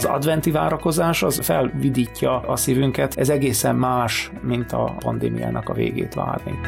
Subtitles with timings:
[0.00, 6.14] Az adventi várakozás az felvidítja a szívünket, ez egészen más, mint a pandémiának a végét
[6.14, 6.58] várni.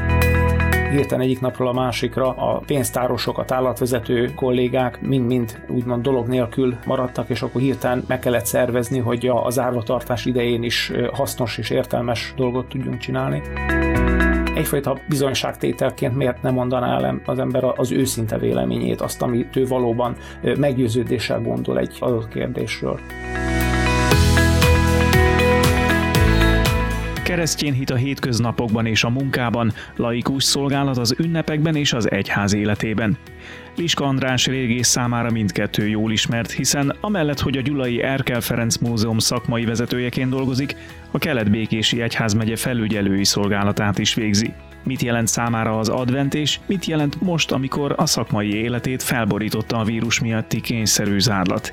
[0.90, 7.28] Hirtelen egyik napról a másikra a pénztárosok, a tárlatvezető kollégák mind-mind úgymond dolog nélkül maradtak,
[7.28, 12.68] és akkor hirtelen meg kellett szervezni, hogy az árvatartás idején is hasznos és értelmes dolgot
[12.68, 13.42] tudjunk csinálni
[14.62, 20.16] egyfajta bizonyságtételként miért nem mondaná el az ember az őszinte véleményét, azt, amit ő valóban
[20.56, 23.00] meggyőződéssel gondol egy adott kérdésről.
[27.32, 33.18] Keresztjén hit a hétköznapokban és a munkában, laikus szolgálat az ünnepekben és az egyház életében.
[33.76, 39.18] Liska András régész számára mindkettő jól ismert, hiszen amellett, hogy a Gyulai Erkel Ferenc Múzeum
[39.18, 40.76] szakmai vezetőjeként dolgozik,
[41.10, 44.52] a Kelet-Békési Egyházmegye felügyelői szolgálatát is végzi.
[44.84, 49.84] Mit jelent számára az advent és mit jelent most, amikor a szakmai életét felborította a
[49.84, 51.72] vírus miatti kényszerű zárlat?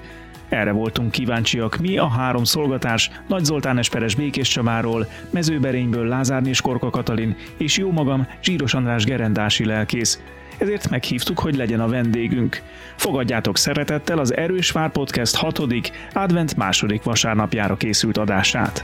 [0.50, 6.90] Erre voltunk kíváncsiak mi, a három szolgatás, Nagy Zoltán Esperes Békés Csabáról, Mezőberényből Lázár Korka
[6.90, 10.22] Katalin és jó magam Zsíros András gerendási lelkész.
[10.58, 12.62] Ezért meghívtuk, hogy legyen a vendégünk.
[12.96, 18.84] Fogadjátok szeretettel az Erős Vár Podcast hatodik, advent második vasárnapjára készült adását.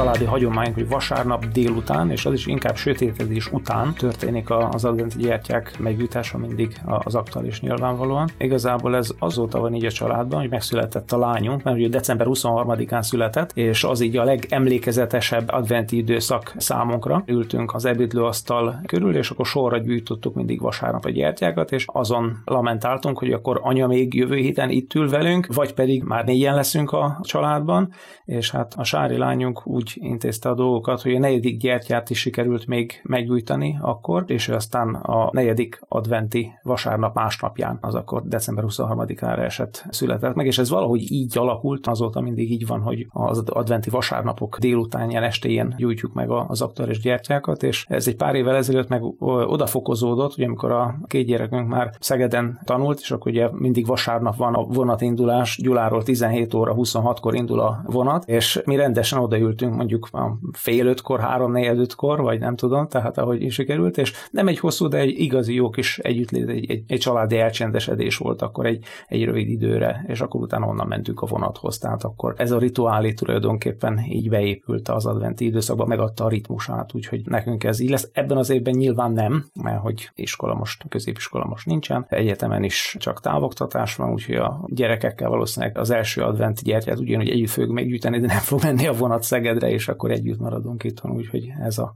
[0.00, 5.78] Családi hagyományunk, hogy vasárnap délután, és az is inkább sötétedés után történik az adventi gyertyák
[5.78, 8.28] meggyújtása mindig az aktuális nyilvánvalóan.
[8.38, 13.02] Igazából ez azóta van így a családban, hogy megszületett a lányunk, mert ugye december 23-án
[13.02, 17.22] született, és az így a legemlékezetesebb adventi időszak számunkra.
[17.26, 23.18] Ültünk az ebédlőasztal körül, és akkor sorra gyűjtöttük mindig vasárnap a gyertyákat, és azon lamentáltunk,
[23.18, 27.18] hogy akkor anya még jövő héten itt ül velünk, vagy pedig már négyen leszünk a
[27.22, 27.92] családban,
[28.24, 32.18] és hát a Sári lányunk úgy úgy intézte a dolgokat, hogy a negyedik gyertyát is
[32.18, 38.64] sikerült még meggyújtani akkor, és ő aztán a negyedik adventi vasárnap másnapján, az akkor december
[38.66, 43.42] 23-ára esett született meg, és ez valahogy így alakult, azóta mindig így van, hogy az
[43.46, 48.88] adventi vasárnapok délutánján, estéjén gyújtjuk meg az aktuális gyertyákat, és ez egy pár évvel ezelőtt
[48.88, 49.02] meg
[49.48, 54.54] odafokozódott, hogy amikor a két gyerekünk már Szegeden tanult, és akkor ugye mindig vasárnap van
[54.54, 60.38] a vonatindulás, Gyuláról 17 óra 26-kor indul a vonat, és mi rendesen odaültünk mondjuk a
[60.52, 64.88] fél ötkor, három négy ötkor, vagy nem tudom, tehát ahogy sikerült, és nem egy hosszú,
[64.88, 69.24] de egy igazi jó kis együttlét, egy, egy, egy családi elcsendesedés volt akkor egy, egy
[69.24, 74.00] rövid időre, és akkor utána onnan mentünk a vonathoz, tehát akkor ez a rituálé tulajdonképpen
[74.08, 78.10] így beépült az adventi időszakba, megadta a ritmusát, úgyhogy nekünk ez így lesz.
[78.12, 83.20] Ebben az évben nyilván nem, mert hogy iskola most, középiskola most nincsen, egyetemen is csak
[83.20, 88.26] távoktatás van, úgyhogy a gyerekekkel valószínűleg az első adventi gyertyát ugyanúgy együtt fogjuk meggyűjteni, de
[88.26, 89.22] nem fog menni a vonat
[89.60, 91.94] Szegedre, és akkor együtt maradunk itthon, úgyhogy ez, a,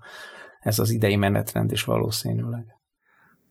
[0.60, 2.73] ez az idei menetrend is valószínűleg.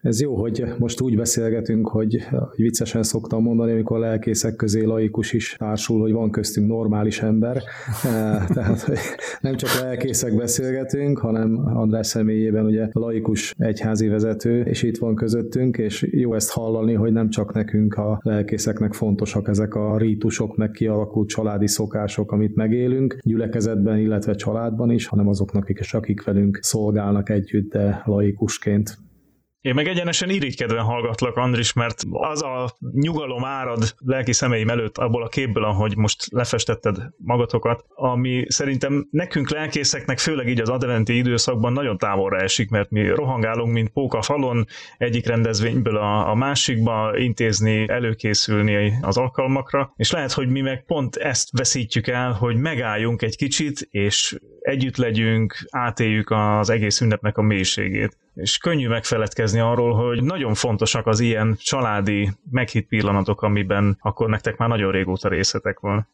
[0.03, 5.33] Ez jó, hogy most úgy beszélgetünk, hogy, hogy viccesen szoktam mondani, amikor lelkészek közé laikus
[5.33, 7.61] is társul, hogy van köztünk normális ember.
[8.03, 8.97] Eh, tehát hogy
[9.41, 15.77] nem csak lelkészek beszélgetünk, hanem András személyében ugye laikus egyházi vezető, és itt van közöttünk,
[15.77, 20.71] és jó ezt hallani, hogy nem csak nekünk a lelkészeknek fontosak ezek a rítusok, meg
[20.71, 27.29] kialakult családi szokások, amit megélünk, gyülekezetben, illetve családban is, hanem azoknak is, akik velünk szolgálnak
[27.29, 28.97] együtt, de laikusként.
[29.63, 35.23] Én meg egyenesen irigykedően hallgatlak, Andris, mert az a nyugalom árad lelki szemeim előtt abból
[35.23, 41.73] a képből, ahogy most lefestetted magatokat, ami szerintem nekünk lelkészeknek, főleg így az adventi időszakban
[41.73, 44.65] nagyon távolra esik, mert mi rohangálunk, mint póka falon,
[44.97, 51.15] egyik rendezvényből a, a másikba intézni, előkészülni az alkalmakra, és lehet, hogy mi meg pont
[51.15, 57.41] ezt veszítjük el, hogy megálljunk egy kicsit, és együtt legyünk, átéljük az egész ünnepnek a
[57.41, 64.29] mélységét és könnyű megfeledkezni arról, hogy nagyon fontosak az ilyen családi meghitt pillanatok, amiben akkor
[64.29, 66.07] nektek már nagyon régóta részletek van.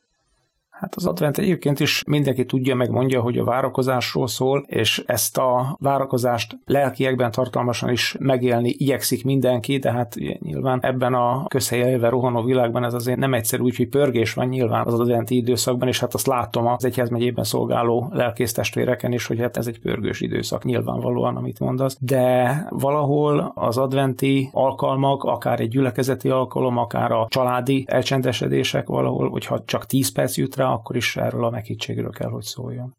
[0.80, 5.38] Hát az advent egyébként is mindenki tudja, meg mondja, hogy a várakozásról szól, és ezt
[5.38, 12.44] a várakozást lelkiekben tartalmasan is megélni igyekszik mindenki, de hát nyilván ebben a közhelyelve rohanó
[12.44, 16.28] világban ez azért nem egyszerű, úgyhogy pörgés van nyilván az adventi időszakban, és hát azt
[16.28, 21.98] látom az egyházmegyében szolgáló lelkésztestvéreken is, hogy hát ez egy pörgős időszak nyilvánvalóan, amit mondasz,
[22.00, 29.62] de valahol az adventi alkalmak, akár egy gyülekezeti alkalom, akár a családi elcsendesedések valahol, hogyha
[29.66, 32.98] csak 10 perc jut rá, akkor is erről a meghittségről kell, hogy szóljon.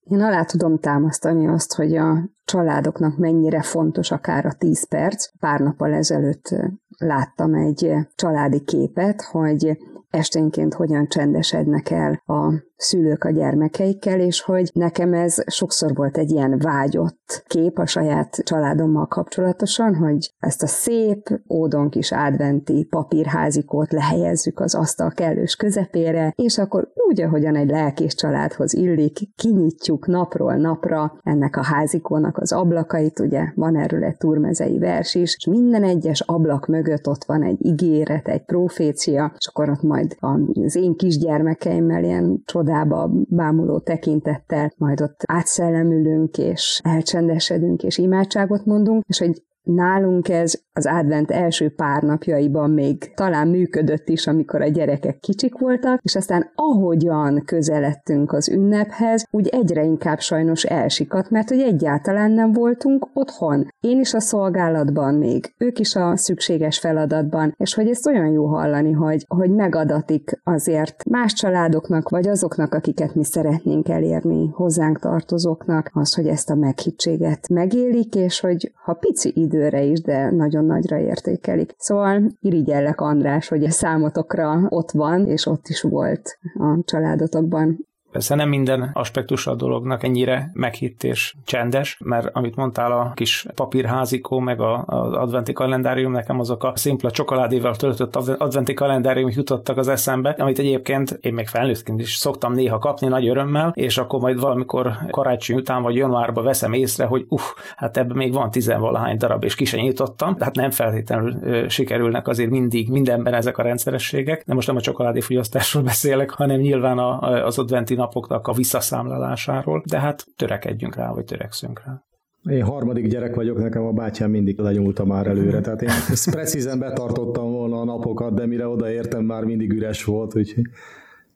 [0.00, 5.38] Én alá tudom támasztani azt, hogy a családoknak mennyire fontos akár a 10 perc.
[5.38, 6.54] Pár nappal ezelőtt
[6.98, 9.78] láttam egy családi képet, hogy
[10.10, 16.30] esténként hogyan csendesednek el a szülők a gyermekeikkel, és hogy nekem ez sokszor volt egy
[16.30, 23.92] ilyen vágyott kép a saját családommal kapcsolatosan, hogy ezt a szép, ódon kis adventi papírházikót
[23.92, 30.54] lehelyezzük az asztal kellős közepére, és akkor úgy, ahogyan egy lelkés családhoz illik, kinyitjuk napról
[30.54, 35.84] napra ennek a házikónak az ablakait, ugye van erről egy turmezei vers is, és minden
[35.84, 40.16] egyes ablak mögött ott van egy ígéret, egy profécia, és akkor ott majd
[40.62, 42.42] az én kisgyermekeimmel ilyen
[42.72, 50.54] csodába bámuló tekintettel majd ott átszellemülünk, és elcsendesedünk, és imádságot mondunk, és hogy Nálunk ez
[50.72, 56.14] az advent első pár napjaiban még talán működött is, amikor a gyerekek kicsik voltak, és
[56.14, 63.08] aztán ahogyan közeledtünk az ünnephez, úgy egyre inkább sajnos elsikadt, mert hogy egyáltalán nem voltunk
[63.12, 63.68] otthon.
[63.80, 68.46] Én is a szolgálatban még, ők is a szükséges feladatban, és hogy ezt olyan jó
[68.46, 75.90] hallani, hogy, hogy megadatik azért más családoknak, vagy azoknak, akiket mi szeretnénk elérni, hozzánk tartozóknak,
[75.92, 80.64] az, hogy ezt a meghittséget megélik, és hogy ha pici idő időre is, de nagyon
[80.64, 81.74] nagyra értékelik.
[81.78, 87.86] Szóval irigyellek András, hogy a számotokra ott van, és ott is volt a családotokban.
[88.12, 93.46] Persze nem minden aspektus a dolognak ennyire meghitt és csendes, mert amit mondtál, a kis
[93.54, 99.88] papírházikó, meg az adventi kalendárium, nekem azok a szimpla csokoládéval töltött adventi kalendárium jutottak az
[99.88, 104.40] eszembe, amit egyébként én még felnőttként is szoktam néha kapni nagy örömmel, és akkor majd
[104.40, 107.42] valamikor karácsony után vagy januárban veszem észre, hogy uff,
[107.76, 112.50] hát ebben még van tizenvalahány darab, és ki sem nyitottam, hát nem feltétlenül sikerülnek azért
[112.50, 117.58] mindig mindenben ezek a rendszerességek, de most nem a csokoládéfogyasztásról beszélek, hanem nyilván a, az
[117.58, 122.02] adventi napoknak a visszaszámlálásáról, de hát törekedjünk rá, vagy törekszünk rá.
[122.50, 126.78] Én harmadik gyerek vagyok, nekem a bátyám mindig lenyúlta már előre, tehát én ezt precízen
[126.78, 130.64] betartottam volna a napokat, de mire odaértem, már mindig üres volt, úgyhogy...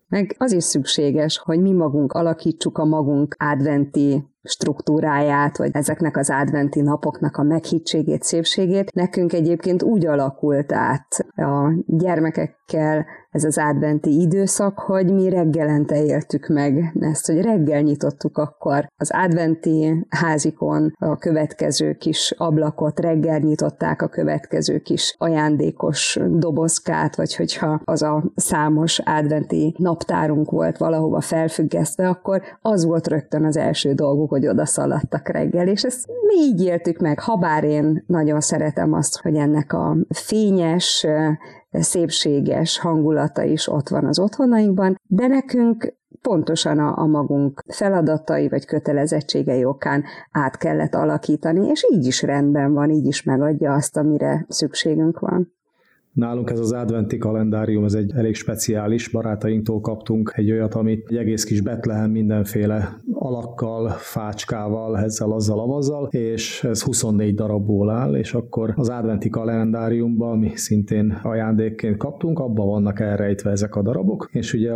[0.09, 6.31] Meg az is szükséges, hogy mi magunk alakítsuk a magunk adventi struktúráját, vagy ezeknek az
[6.31, 8.93] adventi napoknak a meghittségét, szépségét.
[8.93, 13.07] Nekünk egyébként úgy alakult át a gyermekekkel
[13.37, 19.11] ez az adventi időszak, hogy mi reggelente éltük meg ezt, hogy reggel nyitottuk akkor az
[19.13, 27.81] adventi házikon a következő kis ablakot, reggel nyitották a következő kis ajándékos dobozkát, vagy hogyha
[27.85, 34.31] az a számos adventi naptárunk volt valahova felfüggesztve, akkor az volt rögtön az első dolguk,
[34.31, 39.21] hogy oda szaladtak reggel, és ezt mi így éltük meg, habár én nagyon szeretem azt,
[39.21, 41.07] hogy ennek a fényes,
[41.83, 48.65] szépséges hangulata is ott van az otthonainkban, de nekünk pontosan a, a magunk feladatai vagy
[48.65, 54.45] kötelezettségei okán át kellett alakítani, és így is rendben van, így is megadja azt, amire
[54.49, 55.55] szükségünk van.
[56.17, 61.17] Nálunk ez az adventi kalendárium, ez egy elég speciális, barátainktól kaptunk egy olyat, amit egy
[61.17, 68.35] egész kis Betlehem mindenféle alakkal, fácskával, ezzel, azzal, amazzal, és ez 24 darabból áll, és
[68.35, 74.53] akkor az adventi kalendáriumban, ami szintén ajándékként kaptunk, abban vannak elrejtve ezek a darabok, és
[74.53, 74.73] ugye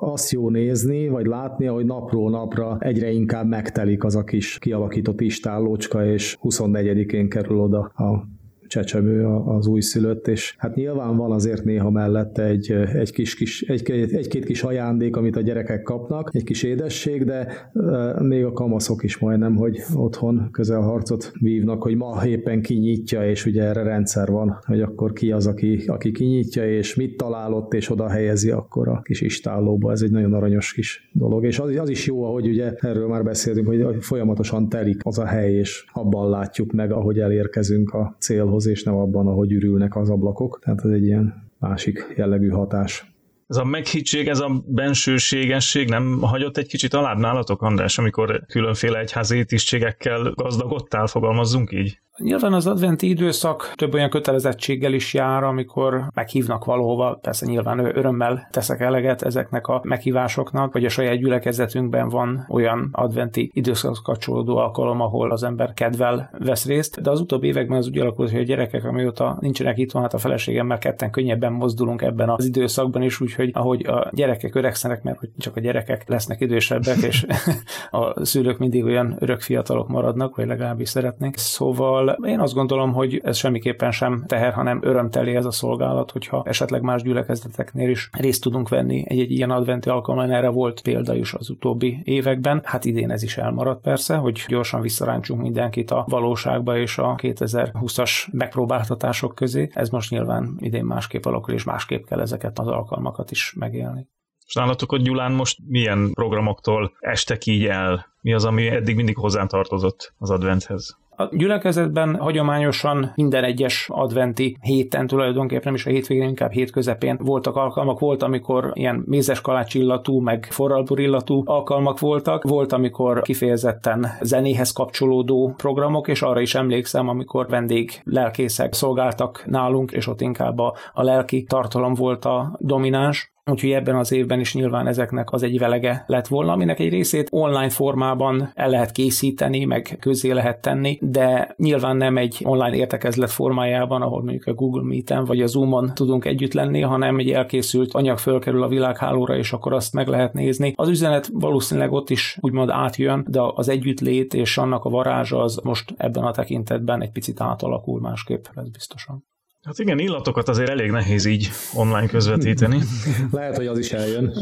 [0.00, 5.20] azt jó nézni, vagy látni, hogy napról napra egyre inkább megtelik az a kis kialakított
[5.20, 8.38] istállócska, és 24-én kerül oda a
[8.70, 13.90] csecsemő az újszülött, és hát nyilván van azért néha mellette egy, egy kis, kis egy,
[13.90, 17.70] egy-két kis ajándék, amit a gyerekek kapnak, egy kis édesség, de
[18.18, 23.62] még a kamaszok is majdnem, hogy otthon közelharcot vívnak, hogy ma éppen kinyitja, és ugye
[23.62, 28.08] erre rendszer van, hogy akkor ki az, aki, aki kinyitja, és mit találott, és oda
[28.08, 29.90] helyezi akkor a kis istállóba.
[29.90, 31.44] Ez egy nagyon aranyos kis dolog.
[31.44, 35.24] És az, az is jó, ahogy ugye erről már beszéltünk, hogy folyamatosan telik az a
[35.24, 39.96] hely, és abban látjuk meg, ahogy elérkezünk a célhoz ablakhoz, és nem abban, ahogy ürülnek
[39.96, 40.60] az ablakok.
[40.62, 43.04] Tehát ez egy ilyen másik jellegű hatás.
[43.46, 48.98] Ez a meghittség, ez a bensőségesség nem hagyott egy kicsit alább nálatok, András, amikor különféle
[48.98, 51.98] egyházi étisztségekkel gazdagodtál, fogalmazzunk így?
[52.16, 58.48] Nyilván az adventi időszak több olyan kötelezettséggel is jár, amikor meghívnak valahova, persze nyilván örömmel
[58.50, 65.00] teszek eleget ezeknek a meghívásoknak, vagy a saját gyülekezetünkben van olyan adventi időszak kapcsolódó alkalom,
[65.00, 68.44] ahol az ember kedvel vesz részt, de az utóbbi években az úgy alakult, hogy a
[68.44, 73.20] gyerekek, amióta nincsenek itt van, hát a feleségemmel ketten könnyebben mozdulunk ebben az időszakban is,
[73.20, 77.26] úgyhogy ahogy a gyerekek öregszenek, mert hogy csak a gyerekek lesznek idősebbek, és
[77.90, 81.36] a szülők mindig olyan örök fiatalok maradnak, vagy legalábbis szeretnék.
[81.36, 86.42] Szóval én azt gondolom, hogy ez semmiképpen sem teher, hanem örömteli ez a szolgálat, hogyha
[86.46, 91.32] esetleg más gyülekezeteknél is részt tudunk venni egy-egy ilyen adventi alkalommal, erre volt példa is
[91.34, 92.60] az utóbbi években.
[92.64, 98.32] Hát idén ez is elmaradt persze, hogy gyorsan visszaráncsunk mindenkit a valóságba és a 2020-as
[98.32, 99.68] megpróbáltatások közé.
[99.72, 104.08] Ez most nyilván idén másképp alakul, és másképp kell ezeket az alkalmakat is megélni.
[104.50, 108.06] És nálatok ott Gyulán most milyen programoktól estek így el?
[108.20, 110.98] Mi az, ami eddig mindig hozzá tartozott az adventhez?
[111.20, 117.18] A gyülekezetben hagyományosan minden egyes adventi héten tulajdonképpen, nem is a hétvégén, inkább hét közepén
[117.22, 117.98] voltak alkalmak.
[117.98, 122.42] Volt, amikor ilyen mézes kalács illatú, meg forralbur illatú alkalmak voltak.
[122.42, 129.92] Volt, amikor kifejezetten zenéhez kapcsolódó programok, és arra is emlékszem, amikor vendég lelkészek szolgáltak nálunk,
[129.92, 133.32] és ott inkább a, a lelki tartalom volt a domináns.
[133.50, 137.28] Úgyhogy ebben az évben is nyilván ezeknek az egy velege lett volna, aminek egy részét
[137.30, 143.30] online formában el lehet készíteni, meg közé lehet tenni, de nyilván nem egy online értekezlet
[143.30, 147.94] formájában, ahol mondjuk a Google Meet-en vagy a Zoom-on tudunk együtt lenni, hanem egy elkészült
[147.94, 150.72] anyag fölkerül a világhálóra, és akkor azt meg lehet nézni.
[150.76, 155.60] Az üzenet valószínűleg ott is úgymond átjön, de az együttlét és annak a varázsa az
[155.64, 159.28] most ebben a tekintetben egy picit átalakul másképp, ez biztosan.
[159.62, 162.78] Hát igen, illatokat azért elég nehéz így online közvetíteni.
[163.30, 164.32] Lehet, hogy az is eljön.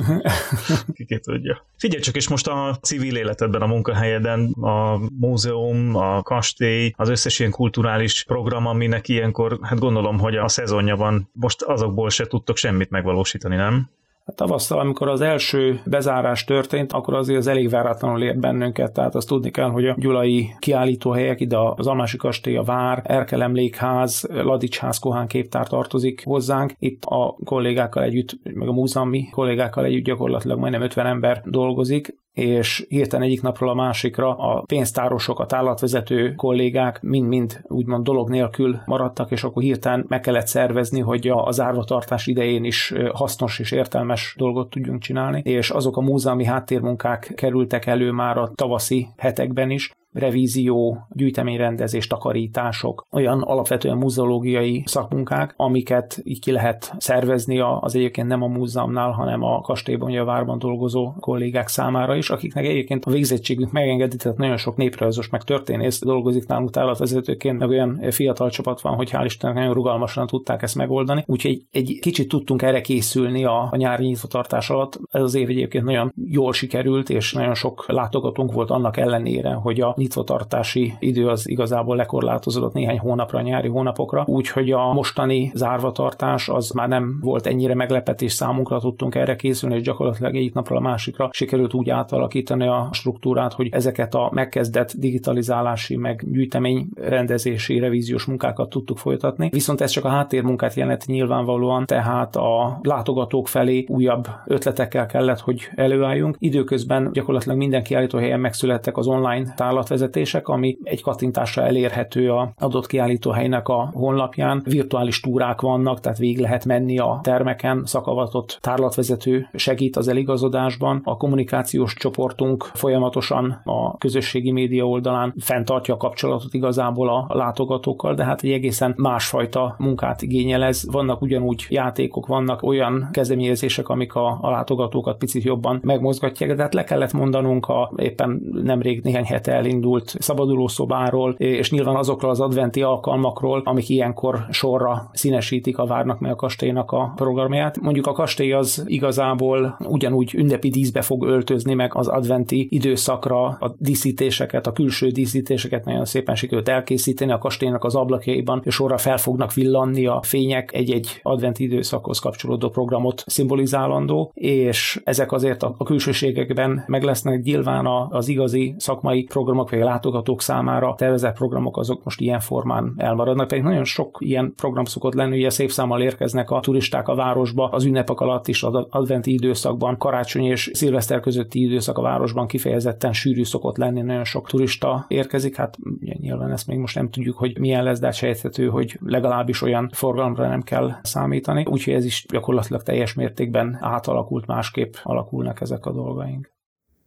[1.07, 1.67] Ki tudja.
[1.77, 7.39] Figyelj csak, és most a civil életedben, a munkahelyeden, a múzeum, a kastély, az összes
[7.39, 12.57] ilyen kulturális program, aminek ilyenkor, hát gondolom, hogy a szezonja van, most azokból se tudtok
[12.57, 13.91] semmit megvalósítani, nem?
[14.35, 19.29] Tavasztal, amikor az első bezárás történt, akkor azért az elég váratlanul ért bennünket, tehát azt
[19.29, 24.99] tudni kell, hogy a gyulai kiállítóhelyek, ide az Almási Kastély, a Vár, Erkel Emlékház, Ladicsház
[24.99, 26.73] Kohán képtár tartozik hozzánk.
[26.79, 32.87] Itt a kollégákkal együtt, meg a múzeumi kollégákkal együtt gyakorlatilag majdnem 50 ember dolgozik, és
[32.89, 39.31] hirtelen egyik napról a másikra a pénztárosok, a tárlatvezető kollégák mind-mind úgymond dolog nélkül maradtak,
[39.31, 44.71] és akkor hirtelen meg kellett szervezni, hogy a zárvatartás idején is hasznos és értelmes dolgot
[44.71, 51.07] tudjunk csinálni, és azok a múzeumi háttérmunkák kerültek elő már a tavaszi hetekben is, revízió,
[51.11, 58.47] gyűjteményrendezés, takarítások, olyan alapvetően muzeológiai szakmunkák, amiket így ki lehet szervezni az egyébként nem a
[58.47, 63.73] múzeumnál, hanem a kastélyban, vagy a várban dolgozó kollégák számára is, akiknek egyébként a végzettségünk
[63.73, 68.95] megengedi, tehát nagyon sok néprajzos, meg történész dolgozik nálunk tárlatvezetőként, meg olyan fiatal csapat van,
[68.95, 71.25] hogy hál' Istennek nagyon rugalmasan tudták ezt megoldani.
[71.27, 75.01] Úgyhogy egy kicsit tudtunk erre készülni a, a nyári nyitvatartás alatt.
[75.11, 79.81] Ez az év egyébként nagyon jól sikerült, és nagyon sok látogatónk volt annak ellenére, hogy
[79.81, 86.71] a nyitvatartási idő az igazából lekorlátozódott néhány hónapra, nyári hónapokra, úgyhogy a mostani zárvatartás az
[86.71, 91.29] már nem volt ennyire meglepetés számunkra, tudtunk erre készülni, és gyakorlatilag egyik napra a másikra
[91.33, 98.69] sikerült úgy átalakítani a struktúrát, hogy ezeket a megkezdett digitalizálási, meg gyűjtemény rendezési, revíziós munkákat
[98.69, 99.49] tudtuk folytatni.
[99.53, 105.69] Viszont ez csak a háttérmunkát jelent nyilvánvalóan, tehát a látogatók felé újabb ötletekkel kellett, hogy
[105.75, 106.37] előálljunk.
[106.39, 112.87] Időközben gyakorlatilag minden kiállítóhelyen megszülettek az online tálat vezetések, ami egy kattintásra elérhető a adott
[112.87, 114.63] kiállítóhelynek a honlapján.
[114.65, 121.01] Virtuális túrák vannak, tehát végig lehet menni a termeken, szakavatott tárlatvezető segít az eligazodásban.
[121.05, 128.25] A kommunikációs csoportunk folyamatosan a közösségi média oldalán fenntartja a kapcsolatot igazából a látogatókkal, de
[128.25, 130.83] hát egy egészen másfajta munkát igényel ez.
[130.91, 136.75] Vannak ugyanúgy játékok, vannak olyan kezdeményezések, amik a, a látogatókat picit jobban megmozgatják, de hát
[136.75, 142.41] le kellett mondanunk a éppen nemrég néhány hete elindult elindult szabadulószobáról, és nyilván azokról az
[142.41, 147.81] adventi alkalmakról, amik ilyenkor sorra színesítik a várnak meg a kastélynak a programját.
[147.81, 153.75] Mondjuk a kastély az igazából ugyanúgy ünnepi díszbe fog öltözni meg az adventi időszakra a
[153.79, 159.19] díszítéseket, a külső díszítéseket nagyon szépen sikerült elkészíteni a kastélynak az ablakjaiban, és sorra fel
[159.19, 166.85] fognak villanni a fények egy-egy adventi időszakhoz kapcsolódó programot szimbolizálandó, és ezek azért a külsőségekben
[166.87, 172.05] meg lesznek nyilván az igazi szakmai programok programok, vagy a látogatók számára tervezett programok azok
[172.05, 176.51] most ilyen formán elmaradnak, pedig nagyon sok ilyen program szokott lenni, ugye szép számmal érkeznek
[176.51, 181.61] a turisták a városba, az ünnepek alatt is, az adventi időszakban, karácsony és szilveszter közötti
[181.61, 186.79] időszak a városban kifejezetten sűrű szokott lenni, nagyon sok turista érkezik, hát nyilván ezt még
[186.79, 190.93] most nem tudjuk, hogy milyen lesz, de hát sejthető, hogy legalábbis olyan forgalomra nem kell
[191.03, 196.58] számítani, úgyhogy ez is gyakorlatilag teljes mértékben átalakult, másképp alakulnak ezek a dolgaink.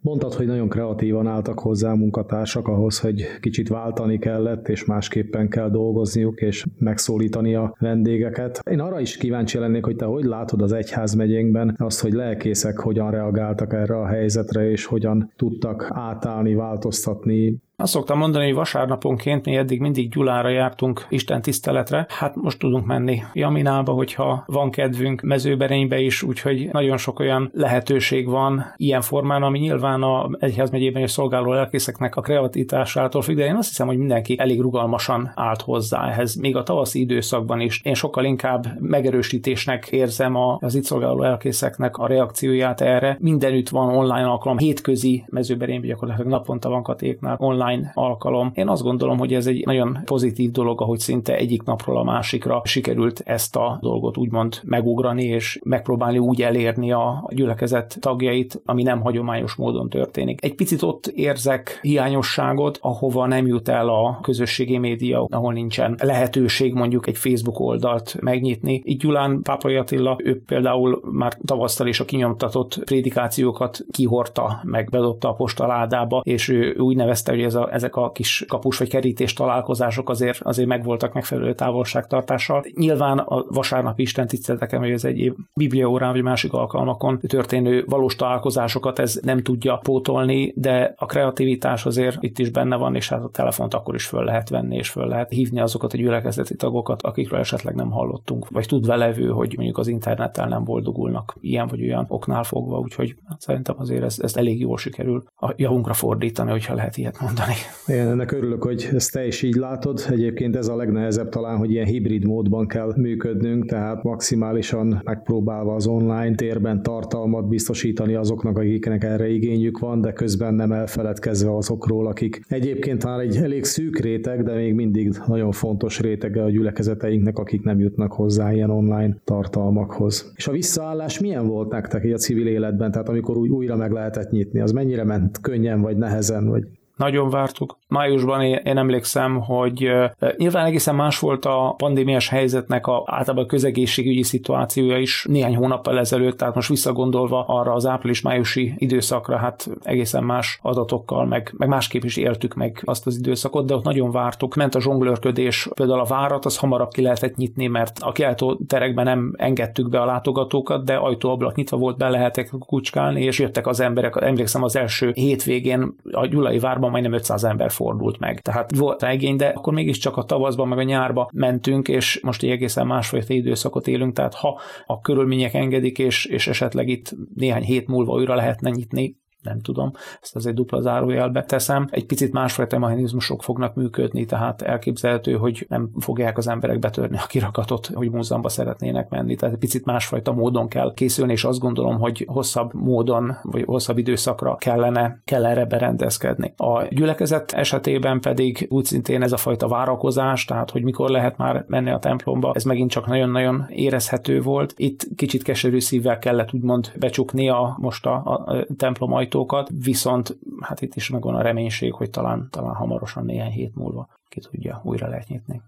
[0.03, 5.49] Mondtad, hogy nagyon kreatívan álltak hozzá a munkatársak ahhoz, hogy kicsit váltani kellett, és másképpen
[5.49, 8.61] kell dolgozniuk, és megszólítani a vendégeket.
[8.71, 13.11] Én arra is kíváncsi lennék, hogy te hogy látod az egyházmegyénkben azt, hogy lelkészek hogyan
[13.11, 19.55] reagáltak erre a helyzetre, és hogyan tudtak átállni, változtatni Azt szoktam mondani, hogy vasárnaponként mi
[19.55, 25.99] eddig mindig Gyulára jártunk Isten tiszteletre, hát most tudunk menni Jaminába, hogyha van kedvünk, mezőberénybe
[25.99, 31.53] is, úgyhogy nagyon sok olyan lehetőség van ilyen formán, ami nyilván a egyházmegyében és szolgáló
[31.53, 36.35] lelkészeknek a kreativitásától függ, de én azt hiszem, hogy mindenki elég rugalmasan állt hozzá ehhez.
[36.35, 42.07] Még a tavaszi időszakban is én sokkal inkább megerősítésnek érzem az itt szolgáló lelkészeknek a
[42.07, 43.17] reakcióját erre.
[43.19, 48.51] Mindenütt van online alkalom, hétközi mezőberényben gyakorlatilag naponta van katéknál online alkalom.
[48.53, 52.61] Én azt gondolom, hogy ez egy nagyon pozitív dolog, ahogy szinte egyik napról a másikra
[52.63, 59.01] sikerült ezt a dolgot úgymond megugrani, és megpróbálni úgy elérni a gyülekezet tagjait, ami nem
[59.01, 60.43] hagyományos módon történik.
[60.43, 66.73] Egy picit ott érzek hiányosságot, ahova nem jut el a közösségi média, ahol nincsen lehetőség
[66.73, 68.81] mondjuk egy Facebook oldalt megnyitni.
[68.85, 75.29] Így Gyulán Pápai Attila, ő például már tavasztal is a kinyomtatott prédikációkat kihorta, meg bedobta
[75.29, 80.09] a postaládába, és ő úgy nevezte, hogy a, ezek a kis kapus vagy kerítés találkozások
[80.09, 82.65] azért, azért megvoltak megfelelő távolságtartással.
[82.75, 88.99] Nyilván a vasárnap Isten tiszteleteken, vagy az egyéb bibliaórán vagy másik alkalmakon történő valós találkozásokat
[88.99, 93.29] ez nem tudja pótolni, de a kreativitás azért itt is benne van, és hát a
[93.29, 97.39] telefont akkor is föl lehet venni, és föl lehet hívni azokat a gyülekezeti tagokat, akikről
[97.39, 102.05] esetleg nem hallottunk, vagy tudva levő, hogy mondjuk az internettel nem boldogulnak ilyen vagy olyan
[102.07, 106.75] oknál fogva, úgyhogy hát szerintem azért ez, ez elég jól sikerül a javunkra fordítani, hogyha
[106.75, 107.40] lehet ilyet mondani.
[107.87, 110.05] Én ennek örülök, hogy ezt te is így látod.
[110.09, 115.87] Egyébként ez a legnehezebb talán, hogy ilyen hibrid módban kell működnünk, tehát maximálisan megpróbálva az
[115.87, 122.41] online térben tartalmat biztosítani azoknak, akiknek erre igényük van, de közben nem elfeledkezve azokról, akik
[122.47, 127.63] egyébként már egy elég szűk réteg, de még mindig nagyon fontos rétege a gyülekezeteinknek, akik
[127.63, 130.31] nem jutnak hozzá ilyen online tartalmakhoz.
[130.35, 132.91] És a visszaállás milyen volt nektek a civil életben?
[132.91, 136.49] Tehát amikor új, újra meg lehetett nyitni, az mennyire ment könnyen vagy nehezen?
[136.49, 136.63] Vagy
[137.01, 137.77] nagyon vártuk.
[137.87, 139.91] Májusban én, emlékszem, hogy
[140.37, 145.99] nyilván egészen más volt a pandémiás helyzetnek a általában a közegészségügyi szituációja is néhány hónappal
[145.99, 152.03] ezelőtt, tehát most visszagondolva arra az április-májusi időszakra, hát egészen más adatokkal, meg, meg másképp
[152.03, 154.55] is éltük meg azt az időszakot, de ott nagyon vártuk.
[154.55, 159.05] Ment a zsonglőrködés, például a várat, az hamarabb ki lehetett nyitni, mert a kiáltó terekben
[159.05, 163.79] nem engedtük be a látogatókat, de ajtóablak nyitva volt, be lehetek kucskálni, és jöttek az
[163.79, 164.15] emberek.
[164.21, 168.39] Emlékszem az első hétvégén a Gyulai várban majdnem 500 ember fordult meg.
[168.39, 172.49] Tehát volt igény, de akkor mégiscsak a tavaszban meg a nyárba mentünk, és most egy
[172.49, 177.87] egészen másfajta időszakot élünk, tehát ha a körülmények engedik, és, és esetleg itt néhány hét
[177.87, 181.87] múlva újra lehetne nyitni, nem tudom, ezt azért dupla zárójelbe teszem.
[181.91, 187.25] Egy picit másfajta mechanizmusok fognak működni, tehát elképzelhető, hogy nem fogják az emberek betörni a
[187.27, 191.99] kirakatot, hogy múzeumba szeretnének menni, tehát egy picit másfajta módon kell készülni, és azt gondolom,
[191.99, 196.53] hogy hosszabb módon, vagy hosszabb időszakra kellene, kell erre berendezkedni.
[196.57, 201.65] A gyülekezet esetében pedig úgy szintén ez a fajta várakozás, tehát hogy mikor lehet már
[201.67, 204.73] menni a templomba, ez megint csak nagyon-nagyon érezhető volt.
[204.77, 210.81] Itt kicsit keserű szívvel kellett úgymond becsukni a most a, a templom ajtókat, viszont hát
[210.81, 215.07] itt is megvan a reménység, hogy talán, talán hamarosan néhány hét múlva ki tudja, újra
[215.07, 215.61] lehet nyitni.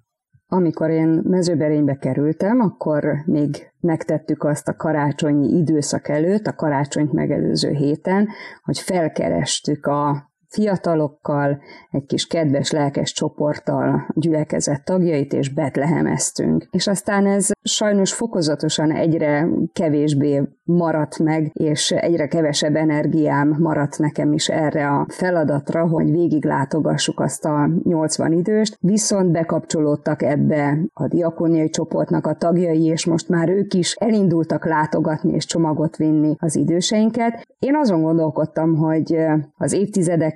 [0.48, 7.72] Amikor én mezőberénybe kerültem, akkor még megtettük azt a karácsonyi időszak előtt, a karácsonyt megelőző
[7.72, 8.28] héten,
[8.64, 11.62] hogy felkerestük a fiatalokkal,
[11.92, 16.68] egy kis kedves, lelkes csoporttal gyülekezett tagjait, és betlehemeztünk.
[16.72, 24.34] És aztán ez sajnos fokozatosan egyre kevésbé maradt meg, és egyre kevesebb energiám maradt nekem
[24.34, 31.08] is erre a feladatra, hogy végig látogassuk azt a 80 időst, viszont bekapcsolódtak ebbe a
[31.08, 36.56] diakóniai csoportnak a tagjai, és most már ők is elindultak látogatni és csomagot vinni az
[36.56, 37.48] időseinket.
[37.60, 39.18] Én azon gondolkodtam, hogy
[39.58, 39.74] az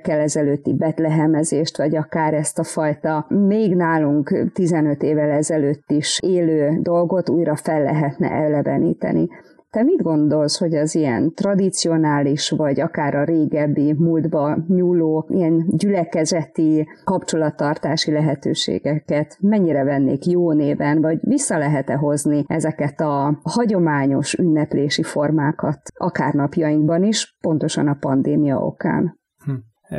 [0.08, 6.78] évtizedekkel ezelőtti betlehemezést, vagy akár ezt a fajta még nálunk 15 évvel ezelőtt is élő
[6.82, 9.28] dolgot újra fel lehetne eleveníteni.
[9.70, 16.88] Te mit gondolsz, hogy az ilyen tradicionális, vagy akár a régebbi múltba nyúló, ilyen gyülekezeti
[17.04, 25.80] kapcsolattartási lehetőségeket mennyire vennék jó néven, vagy vissza lehet-e hozni ezeket a hagyományos ünneplési formákat,
[25.94, 29.17] akár napjainkban is, pontosan a pandémia okán?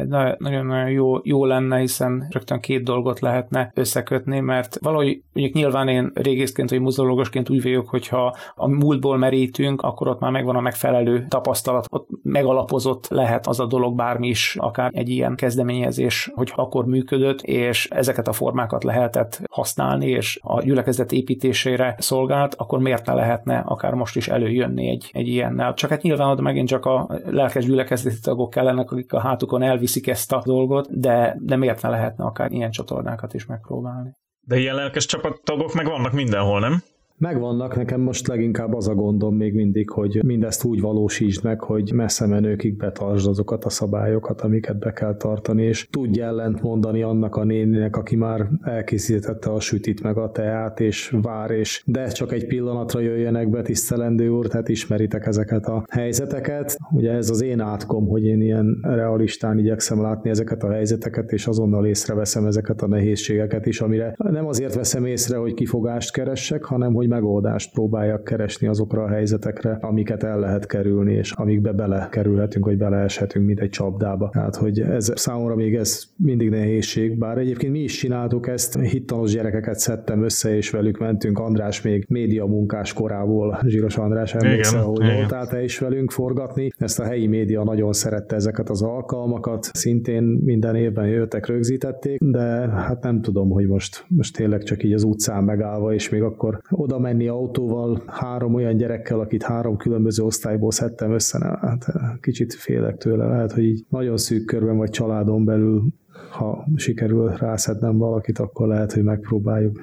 [0.07, 6.11] Nagyon-nagyon jó, jó lenne, hiszen rögtön két dolgot lehetne összekötni, mert valahogy mondjuk nyilván én
[6.13, 11.25] régészként vagy muzeológusként úgy vagyok, hogyha a múltból merítünk, akkor ott már megvan a megfelelő
[11.27, 16.85] tapasztalat, ott megalapozott lehet az a dolog bármi is, akár egy ilyen kezdeményezés, hogy akkor
[16.85, 23.13] működött, és ezeket a formákat lehetett használni, és a gyülekezet építésére szolgált, akkor miért ne
[23.13, 25.73] lehetne akár most is előjönni egy, egy ilyennel.
[25.73, 29.78] Csak hát nyilván ott megint csak a lelkes gyülekezeti tagok kellenek, akik a hátukon el
[29.79, 34.11] elviszik ezt a dolgot, de, de miért ne lehetne akár ilyen csatornákat is megpróbálni.
[34.41, 36.83] De ilyen lelkes csapattagok meg vannak mindenhol, nem?
[37.19, 41.91] Megvannak, nekem most leginkább az a gondom még mindig, hogy mindezt úgy valósítsd meg, hogy
[41.93, 47.35] messze menőkig betartsd azokat a szabályokat, amiket be kell tartani, és tudj ellent mondani annak
[47.35, 52.31] a néninek, aki már elkészítette a sütit meg a teát, és vár, és de csak
[52.31, 56.77] egy pillanatra jöjjenek be, tisztelendő úr, tehát ismeritek ezeket a helyzeteket.
[56.91, 61.47] Ugye ez az én átkom, hogy én ilyen realistán igyekszem látni ezeket a helyzeteket, és
[61.47, 66.93] azonnal észreveszem ezeket a nehézségeket is, amire nem azért veszem észre, hogy kifogást keressek, hanem
[66.93, 72.77] hogy megoldást próbáljak keresni azokra a helyzetekre, amiket el lehet kerülni, és amikbe belekerülhetünk, vagy
[72.77, 74.29] beleeshetünk, mint egy csapdába.
[74.29, 79.31] Tehát, hogy ez számomra még ez mindig nehézség, bár egyébként mi is csináltuk ezt, hittanos
[79.31, 81.39] gyerekeket szedtem össze, és velük mentünk.
[81.39, 85.15] András még média munkás korából, Zsíros András, emlékszel, hogy igen.
[85.15, 86.71] voltál te is velünk forgatni.
[86.77, 92.39] Ezt a helyi média nagyon szerette ezeket az alkalmakat, szintén minden évben jöttek, rögzítették, de
[92.69, 96.61] hát nem tudom, hogy most, most tényleg csak így az utcán megállva, és még akkor
[96.69, 101.85] oda menni autóval három olyan gyerekkel, akit három különböző osztályból szedtem össze, hát
[102.21, 103.25] kicsit félek tőle.
[103.25, 105.83] Lehet, hogy így nagyon szűk körben vagy családon belül,
[106.29, 109.79] ha sikerül rászednem valakit, akkor lehet, hogy megpróbáljuk.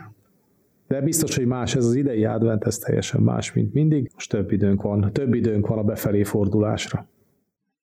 [0.89, 4.11] De biztos, hogy más ez az idei advent, ez teljesen más, mint mindig.
[4.15, 7.07] Most több időnk van, több időnk van a befelé fordulásra.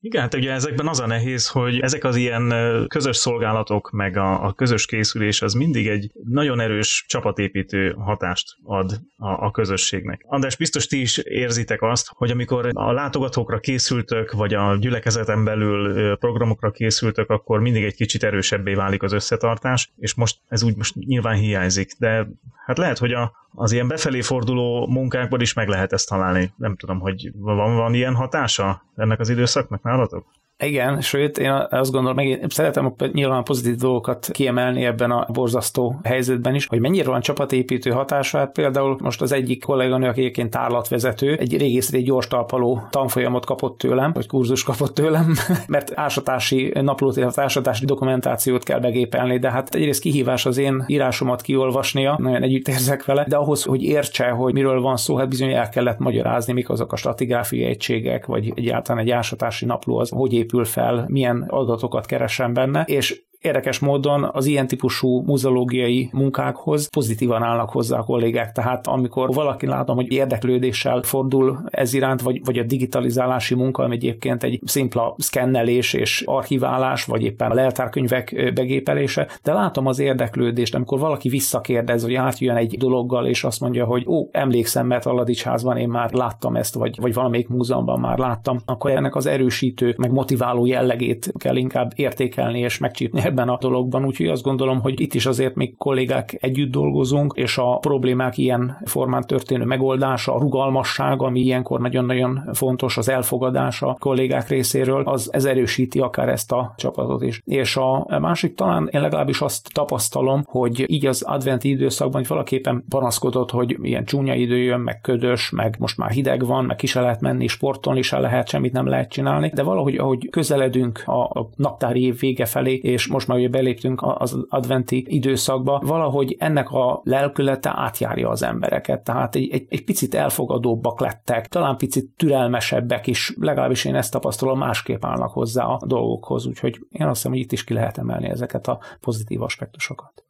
[0.06, 2.54] Igen, hát ugye ezekben az a nehéz, hogy ezek az ilyen
[2.88, 8.92] közös szolgálatok, meg a, a közös készülés az mindig egy nagyon erős csapatépítő hatást ad
[9.18, 10.22] a, a közösségnek.
[10.28, 16.16] András, biztos ti is érzitek azt, hogy amikor a látogatókra készültök, vagy a gyülekezeten belül
[16.18, 20.96] programokra készültök, akkor mindig egy kicsit erősebbé válik az összetartás, és most ez úgy most
[20.96, 22.28] nyilván hiányzik, de
[22.66, 26.54] hát lehet, hogy a, az ilyen befelé forduló munkákban is meg lehet ezt találni.
[26.58, 30.26] Nem tudom, hogy van, van ilyen hatása ennek az időszaknak nálatok?
[30.66, 35.26] Igen, sőt, én azt gondolom, meg én szeretem nyilván a pozitív dolgokat kiemelni ebben a
[35.34, 38.38] borzasztó helyzetben is, hogy mennyire van csapatépítő hatása.
[38.38, 43.78] Hát például most az egyik kolléganő, aki egyébként tárlatvezető, egy régészeti gyors talpaló tanfolyamot kapott
[43.78, 45.34] tőlem, vagy kurzus kapott tőlem,
[45.68, 51.42] mert ásatási naplót, illetve ásatási dokumentációt kell begépelni, de hát egyrészt kihívás az én írásomat
[51.42, 55.52] kiolvasnia, nagyon együtt érzek vele, de ahhoz, hogy értse, hogy miről van szó, hát bizony
[55.52, 60.34] el kellett magyarázni, mik azok a stratigráfiai egységek, vagy egyáltalán egy ásatási napló az, hogy
[60.34, 67.44] épül fel, milyen adatokat keresem benne, és érdekes módon az ilyen típusú muzeológiai munkákhoz pozitívan
[67.44, 68.52] állnak hozzá a kollégák.
[68.52, 73.96] Tehát amikor valaki látom, hogy érdeklődéssel fordul ez iránt, vagy, vagy a digitalizálási munka, ami
[73.96, 80.76] egyébként egy szimpla szkennelés és archiválás, vagy éppen a leltárkönyvek begépelése, de látom az érdeklődést,
[80.76, 85.08] amikor valaki visszakérdez, vagy átjön egy dologgal, és azt mondja, hogy ó, emlékszem, mert
[85.44, 89.96] házban én már láttam ezt, vagy, vagy valamelyik múzeumban már láttam, akkor ennek az erősítő,
[89.98, 95.00] meg motiváló jellegét kell inkább értékelni és megcsípni ebben a dologban, úgyhogy azt gondolom, hogy
[95.00, 100.40] itt is azért még kollégák együtt dolgozunk, és a problémák ilyen formán történő megoldása, a
[100.40, 106.52] rugalmasság, ami ilyenkor nagyon-nagyon fontos, az elfogadás a kollégák részéről, az ez erősíti akár ezt
[106.52, 107.42] a csapatot is.
[107.46, 112.84] És a másik talán én legalábbis azt tapasztalom, hogy így az adventi időszakban hogy valaképpen
[112.90, 116.88] panaszkodott, hogy ilyen csúnya idő jön, meg ködös, meg most már hideg van, meg ki
[116.88, 121.04] se lehet menni, sporton is se lehet, semmit nem lehet csinálni, de valahogy ahogy közeledünk
[121.06, 126.36] a, a naptári év vége felé, és most már ugye beléptünk az adventi időszakba, valahogy
[126.40, 132.10] ennek a lelkülete átjárja az embereket, tehát egy, egy, egy picit elfogadóbbak lettek, talán picit
[132.18, 137.32] türelmesebbek is, legalábbis én ezt tapasztalom, másképp állnak hozzá a dolgokhoz, úgyhogy én azt hiszem,
[137.32, 140.24] hogy itt is ki lehet emelni ezeket a pozitív aspektusokat.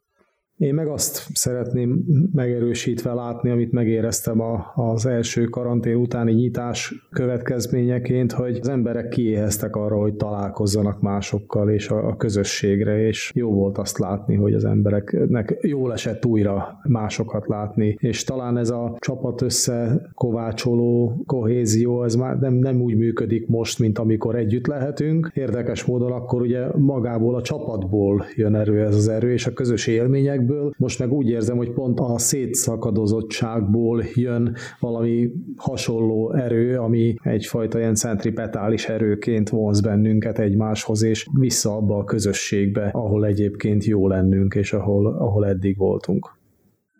[0.56, 8.32] Én meg azt szeretném megerősítve látni, amit megéreztem a, az első karantén utáni nyitás következményeként,
[8.32, 13.78] hogy az emberek kiéheztek arra, hogy találkozzanak másokkal és a, a közösségre, és jó volt
[13.78, 19.42] azt látni, hogy az embereknek jól esett újra másokat látni, és talán ez a csapat
[19.42, 25.30] összekovácsoló kohézió, ez már nem, nem úgy működik most, mint amikor együtt lehetünk.
[25.34, 29.86] Érdekes módon akkor ugye magából a csapatból jön erő ez az erő, és a közös
[29.86, 30.74] élmények ezekből.
[30.76, 37.94] Most meg úgy érzem, hogy pont a szétszakadozottságból jön valami hasonló erő, ami egyfajta ilyen
[37.94, 44.72] centripetális erőként vonz bennünket egymáshoz, és vissza abba a közösségbe, ahol egyébként jó lennünk, és
[44.72, 46.42] ahol, ahol eddig voltunk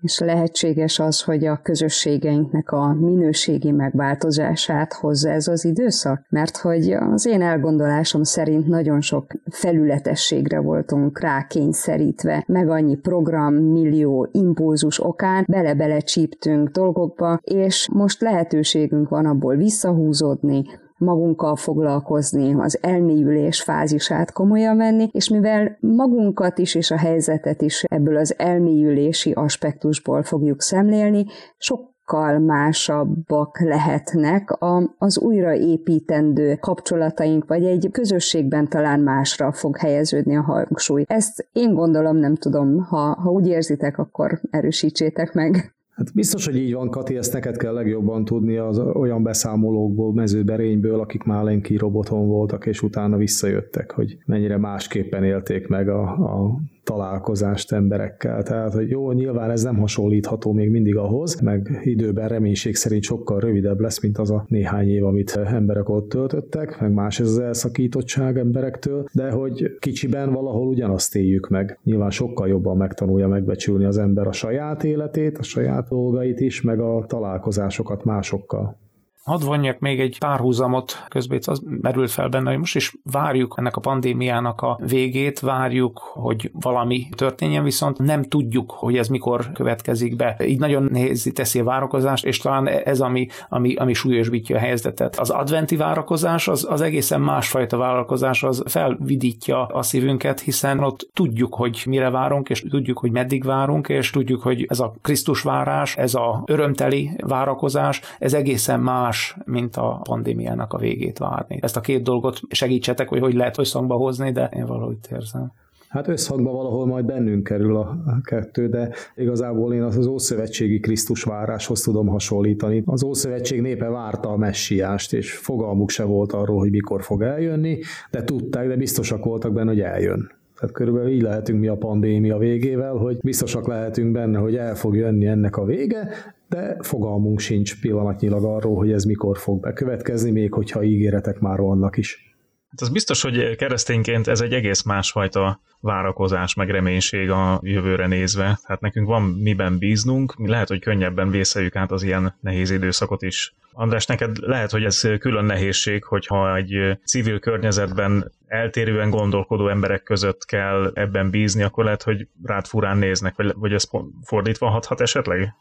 [0.04, 6.26] és lehetséges az, hogy a közösségeinknek a minőségi megváltozását hozza ez az időszak?
[6.28, 14.28] Mert hogy az én elgondolásom szerint nagyon sok felületességre voltunk rákényszerítve, meg annyi program, millió
[14.32, 20.64] impulzus okán bele-bele csíptünk dolgokba, és most lehetőségünk van abból visszahúzódni,
[21.04, 27.82] magunkkal foglalkozni, az elmélyülés fázisát komolyan venni, és mivel magunkat is és a helyzetet is
[27.82, 31.24] ebből az elmélyülési aspektusból fogjuk szemlélni,
[31.56, 40.36] sok sokkal másabbak lehetnek a, az újraépítendő kapcsolataink, vagy egy közösségben talán másra fog helyeződni
[40.36, 41.04] a hangsúly.
[41.06, 45.74] Ezt én gondolom, nem tudom, ha, ha úgy érzitek, akkor erősítsétek meg.
[45.94, 51.00] Hát biztos, hogy így van, Kati, ezt neked kell legjobban tudni az olyan beszámolókból, mezőberényből,
[51.00, 57.72] akik Málenki roboton voltak, és utána visszajöttek, hogy mennyire másképpen élték meg a, a találkozást
[57.72, 58.42] emberekkel.
[58.42, 63.40] Tehát, hogy jó, nyilván ez nem hasonlítható még mindig ahhoz, meg időben reménység szerint sokkal
[63.40, 67.38] rövidebb lesz, mint az a néhány év, amit emberek ott töltöttek, meg más ez az
[67.38, 71.78] elszakítottság emberektől, de hogy kicsiben valahol ugyanazt éljük meg.
[71.84, 76.80] Nyilván sokkal jobban megtanulja megbecsülni az ember a saját életét, a saját dolgait is, meg
[76.80, 78.82] a találkozásokat másokkal.
[79.24, 83.76] Hadd vonjak még egy párhuzamot, közben az merült fel benne, hogy most is várjuk ennek
[83.76, 90.16] a pandémiának a végét, várjuk, hogy valami történjen, viszont nem tudjuk, hogy ez mikor következik
[90.16, 90.36] be.
[90.46, 95.18] Így nagyon nehéz teszi a várakozást, és talán ez, ami, ami, ami súlyosbítja a helyzetet.
[95.18, 101.54] Az adventi várakozás az, az egészen másfajta várakozás, az felvidítja a szívünket, hiszen ott tudjuk,
[101.54, 105.96] hogy mire várunk, és tudjuk, hogy meddig várunk, és tudjuk, hogy ez a Krisztus várás,
[105.96, 111.58] ez a örömteli várakozás, ez egészen más más, mint a pandémiának a végét várni.
[111.60, 115.52] Ezt a két dolgot segítsetek, hogy hogy lehet összhangba hozni, de én valahogy érzem.
[115.88, 121.80] Hát összhangba valahol majd bennünk kerül a kettő, de igazából én az Ószövetségi Krisztus váráshoz
[121.80, 122.82] tudom hasonlítani.
[122.86, 127.78] Az Ószövetség népe várta a messiást, és fogalmuk se volt arról, hogy mikor fog eljönni,
[128.10, 130.30] de tudták, de biztosak voltak benne, hogy eljön.
[130.58, 134.96] Tehát körülbelül így lehetünk mi a pandémia végével, hogy biztosak lehetünk benne, hogy el fog
[134.96, 136.08] jönni ennek a vége,
[136.54, 141.96] de fogalmunk sincs pillanatnyilag arról, hogy ez mikor fog bekövetkezni, még hogyha ígéretek már vannak
[141.96, 142.36] is.
[142.70, 148.58] Hát az biztos, hogy keresztényként ez egy egész másfajta várakozás, meg reménység a jövőre nézve.
[148.62, 153.22] Hát nekünk van miben bíznunk, mi lehet, hogy könnyebben vészeljük át az ilyen nehéz időszakot
[153.22, 153.54] is.
[153.72, 160.44] András, neked lehet, hogy ez külön nehézség, hogyha egy civil környezetben eltérően gondolkodó emberek között
[160.44, 163.88] kell ebben bízni, akkor lehet, hogy rád furán néznek, vagy, vagy ez
[164.22, 165.54] fordítva hathat esetleg?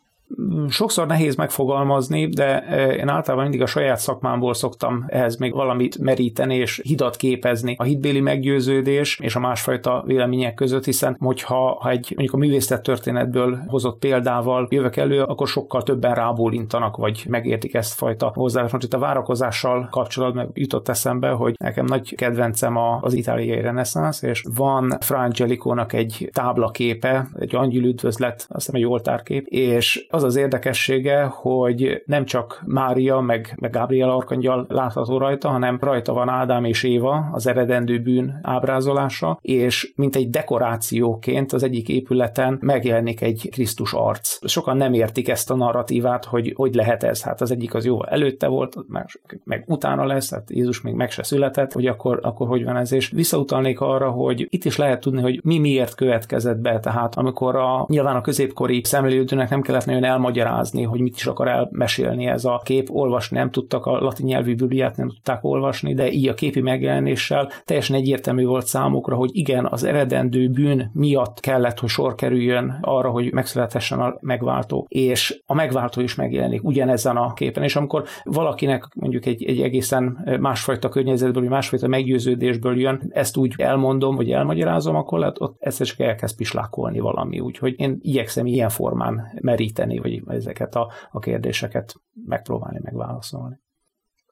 [0.70, 5.98] Sokszor nehéz megfogalmazni, de e, én általában mindig a saját szakmámból szoktam ehhez még valamit
[5.98, 7.76] meríteni és hidat képezni.
[7.78, 12.84] A hitbéli meggyőződés és a másfajta vélemények között, hiszen hogyha ha egy mondjuk a művészet
[12.84, 18.74] történetből hozott példával jövök elő, akkor sokkal többen rábólintanak, vagy megértik ezt fajta hozzáállást.
[18.74, 24.44] Most itt a várakozással kapcsolatban jutott eszembe, hogy nekem nagy kedvencem az itáliai reneszánsz, és
[24.56, 30.36] van Fra Angelico-nak egy táblaképe, egy angyil üdvözlet, azt hiszem egy oltárkép, és az az
[30.36, 36.64] érdekessége, hogy nem csak Mária meg, meg Gabriel arkangyal látható rajta, hanem rajta van Ádám
[36.64, 43.50] és Éva, az eredendő bűn ábrázolása, és mint egy dekorációként az egyik épületen megjelenik egy
[43.52, 44.50] Krisztus arc.
[44.50, 47.24] Sokan nem értik ezt a narratívát, hogy hogy lehet ez.
[47.24, 49.06] Hát az egyik az jó előtte volt, meg,
[49.44, 52.92] meg utána lesz, hát Jézus még meg se született, hogy akkor, akkor hogy van ez.
[52.92, 56.80] És visszautalnék arra, hogy itt is lehet tudni, hogy mi miért következett be.
[56.80, 61.26] Tehát amikor a, nyilván a középkori szemlélődőnek nem kellett nagyon egyszerűen elmagyarázni, hogy mit is
[61.26, 62.90] akar elmesélni ez a kép.
[62.92, 67.50] Olvasni nem tudtak, a latin nyelvű bibliát nem tudták olvasni, de így a képi megjelenéssel
[67.66, 73.10] teljesen egyértelmű volt számukra, hogy igen, az eredendő bűn miatt kellett, hogy sor kerüljön arra,
[73.10, 77.64] hogy megszülethessen a megváltó, és a megváltó is megjelenik ugyanezen a képen.
[77.64, 84.16] És amikor valakinek mondjuk egy, egy egészen másfajta környezetből, másfajta meggyőződésből jön, ezt úgy elmondom,
[84.16, 87.40] vagy elmagyarázom, akkor lehet ott ezt csak elkezd pislákolni valami.
[87.40, 93.60] Úgyhogy én igyekszem ilyen formán meríteni, vagy ezeket a, a kérdéseket megpróbálni megválaszolni.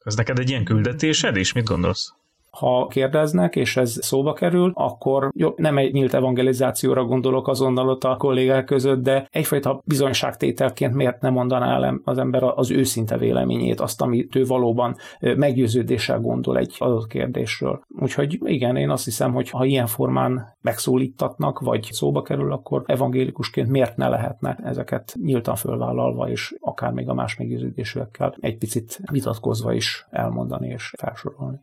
[0.04, 1.54] Ez neked egy ilyen küldetésed is?
[1.54, 2.13] Mit gondolsz?
[2.58, 8.04] Ha kérdeznek, és ez szóba kerül, akkor jó, nem egy nyílt evangelizációra gondolok azonnal ott
[8.04, 13.80] a kollégák között, de egyfajta bizonyságtételként miért nem mondaná el az ember az őszinte véleményét,
[13.80, 17.84] azt, amit ő valóban meggyőződéssel gondol egy adott kérdésről.
[18.00, 23.70] Úgyhogy igen, én azt hiszem, hogy ha ilyen formán megszólítatnak, vagy szóba kerül, akkor evangélikusként
[23.70, 29.74] miért ne lehetne ezeket nyíltan fölvállalva, és akár még a más meggyőződésűekkel egy picit vitatkozva
[29.74, 31.60] is elmondani és felsorolni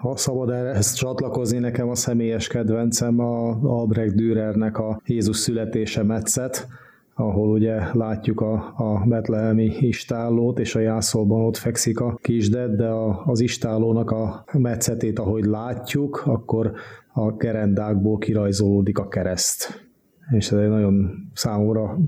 [0.00, 6.68] ha szabad ezt csatlakozni, nekem a személyes kedvencem a Albrecht Dürernek a Jézus születése metszet,
[7.14, 12.86] ahol ugye látjuk a, a betlehemi istállót, és a jászolban ott fekszik a kisded, de
[12.86, 16.72] a, az istállónak a metszetét, ahogy látjuk, akkor
[17.12, 19.88] a kerendákból kirajzolódik a kereszt.
[20.30, 21.98] És ez egy nagyon számomra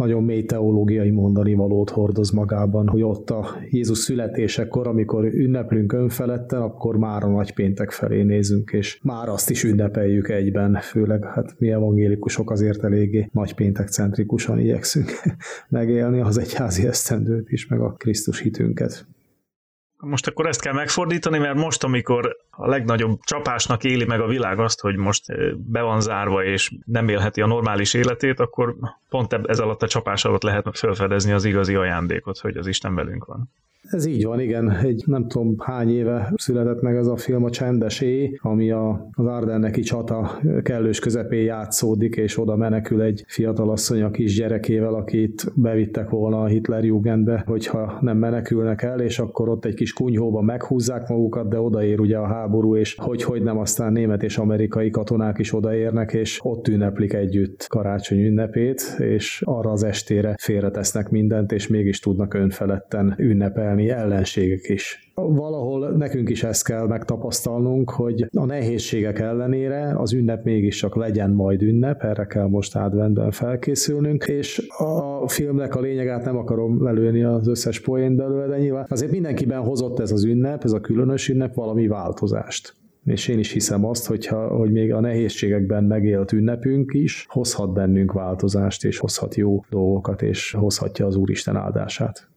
[0.00, 6.60] nagyon mély teológiai mondani valót hordoz magában, hogy ott a Jézus születésekor, amikor ünneplünk önfeledten,
[6.60, 11.70] akkor már a nagypéntek felé nézünk, és már azt is ünnepeljük egyben, főleg hát mi
[11.70, 15.10] evangélikusok azért eléggé nagypéntek centrikusan igyekszünk
[15.68, 19.06] megélni az egyházi esztendőt is, meg a Krisztus hitünket.
[20.00, 24.58] Most akkor ezt kell megfordítani, mert most, amikor a legnagyobb csapásnak éli meg a világ
[24.58, 25.24] azt, hogy most
[25.56, 28.76] be van zárva és nem élheti a normális életét, akkor
[29.08, 33.24] pont ez alatt a csapás alatt lehet felfedezni az igazi ajándékot, hogy az Isten velünk
[33.24, 33.50] van.
[33.90, 34.70] Ez így van, igen.
[34.70, 39.08] Egy nem tudom hány éve született meg ez a film, a Csendes éj, ami a,
[39.12, 45.52] az Ardenneki csata kellős közepén játszódik, és oda menekül egy fiatalasszony a kis gyerekével, akit
[45.54, 50.40] bevittek volna a Hitler Jugendbe, hogyha nem menekülnek el, és akkor ott egy kis kunyhóba
[50.40, 54.90] meghúzzák magukat, de odaér ugye a háború, és hogy, hogy nem aztán német és amerikai
[54.90, 61.52] katonák is odaérnek, és ott ünneplik együtt karácsony ünnepét, és arra az estére félretesznek mindent,
[61.52, 65.12] és mégis tudnak önfeledten ünnepelni érzelmi ellenségek is.
[65.14, 71.62] Valahol nekünk is ezt kell megtapasztalnunk, hogy a nehézségek ellenére az ünnep mégiscsak legyen majd
[71.62, 74.68] ünnep, erre kell most adventben felkészülnünk, és
[75.20, 79.60] a filmnek a lényegát nem akarom lelőni az összes poén belőle, de nyilván azért mindenkiben
[79.60, 84.06] hozott ez az ünnep, ez a különös ünnep valami változást és én is hiszem azt,
[84.06, 90.22] hogyha, hogy még a nehézségekben megélt ünnepünk is hozhat bennünk változást, és hozhat jó dolgokat,
[90.22, 92.29] és hozhatja az Úristen áldását.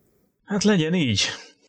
[0.45, 1.21] Hát legyen így.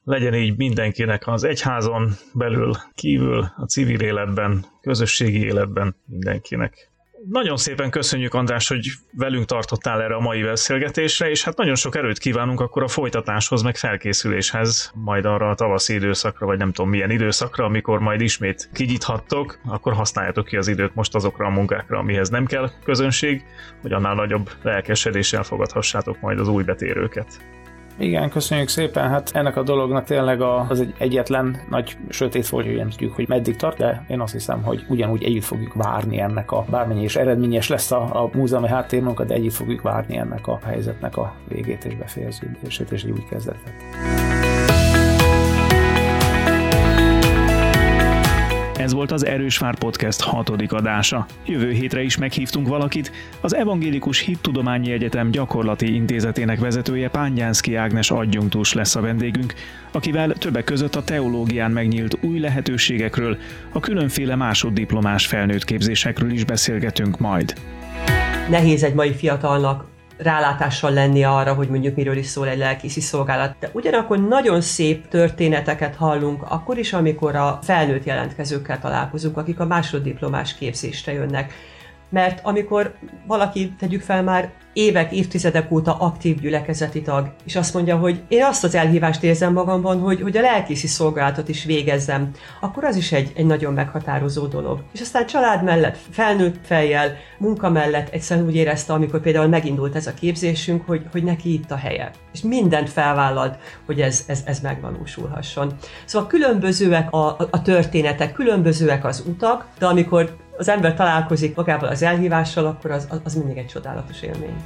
[0.04, 6.92] Legyen így mindenkinek az egyházon belül, kívül, a civil életben, közösségi életben mindenkinek.
[7.28, 11.96] Nagyon szépen köszönjük, András, hogy velünk tartottál erre a mai beszélgetésre, és hát nagyon sok
[11.96, 16.90] erőt kívánunk akkor a folytatáshoz, meg felkészüléshez, majd arra a tavaszi időszakra, vagy nem tudom
[16.90, 21.98] milyen időszakra, amikor majd ismét kinyithattok, akkor használjátok ki az időt most azokra a munkákra,
[21.98, 23.44] amihez nem kell közönség,
[23.82, 27.40] hogy annál nagyobb lelkesedéssel fogadhassátok majd az új betérőket.
[27.98, 29.09] Igen, köszönjük szépen.
[29.09, 33.57] Hát ennek a dolognak tényleg az egy egyetlen nagy sötét hogy nem tudjuk, hogy meddig
[33.57, 37.68] tart, de én azt hiszem, hogy ugyanúgy együtt fogjuk várni ennek a bármennyi és eredményes
[37.68, 41.96] lesz a, a múzeumi háttérmunkat, de együtt fogjuk várni ennek a helyzetnek a végét és
[41.96, 43.72] befejeződését és egy új kezdetet.
[48.85, 51.27] Ez volt az Erős Vár Podcast hatodik adása.
[51.47, 58.73] Jövő hétre is meghívtunk valakit, az Evangélikus Hittudományi Egyetem gyakorlati intézetének vezetője Pángyánszki Ágnes adjunktus
[58.73, 59.55] lesz a vendégünk,
[59.92, 63.37] akivel többek között a teológián megnyílt új lehetőségekről,
[63.73, 67.55] a különféle másoddiplomás felnőtt képzésekről is beszélgetünk majd.
[68.51, 73.55] Nehéz egy mai fiatalnak rálátással lenni arra, hogy mondjuk miről is szól egy lelkészi szolgálat.
[73.61, 79.66] De ugyanakkor nagyon szép történeteket hallunk, akkor is, amikor a felnőtt jelentkezőkkel találkozunk, akik a
[79.66, 81.53] másoddiplomás képzésre jönnek.
[82.14, 82.94] Mert amikor
[83.27, 88.44] valaki, tegyük fel már évek, évtizedek óta aktív gyülekezeti tag, és azt mondja, hogy én
[88.44, 93.12] azt az elhívást érzem magamban, hogy, hogy a lelkészi szolgálatot is végezzem, akkor az is
[93.12, 94.83] egy, egy nagyon meghatározó dolog.
[94.92, 100.07] És aztán család mellett, felnőtt fejjel, munka mellett egyszerűen úgy érezte, amikor például megindult ez
[100.07, 102.11] a képzésünk, hogy, hogy neki itt a helye.
[102.33, 105.72] És mindent felvállalt, hogy ez, ez, ez megvalósulhasson.
[106.05, 111.88] Szóval különbözőek a, a, a történetek, különbözőek az utak, de amikor az ember találkozik magával
[111.88, 114.56] az elhívással, akkor az, az mindig egy csodálatos élmény.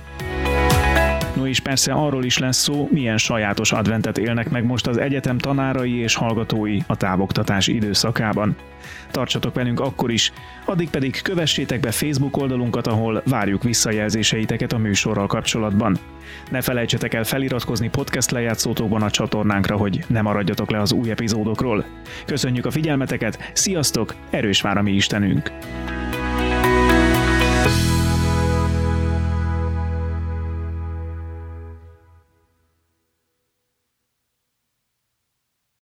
[1.34, 5.38] No és persze arról is lesz szó, milyen sajátos adventet élnek meg most az egyetem
[5.38, 8.56] tanárai és hallgatói a távoktatás időszakában.
[9.10, 10.32] Tartsatok velünk akkor is,
[10.64, 15.98] addig pedig kövessétek be Facebook oldalunkat, ahol várjuk visszajelzéseiteket a műsorral kapcsolatban.
[16.50, 21.84] Ne felejtsetek el feliratkozni podcast lejátszótókban a csatornánkra, hogy ne maradjatok le az új epizódokról.
[22.26, 25.50] Köszönjük a figyelmeteket, sziasztok, erős vár a mi Istenünk!